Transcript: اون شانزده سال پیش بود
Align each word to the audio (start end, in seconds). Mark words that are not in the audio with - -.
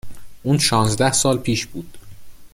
اون 0.43 0.57
شانزده 0.57 1.11
سال 1.11 1.37
پیش 1.37 1.65
بود 1.65 1.97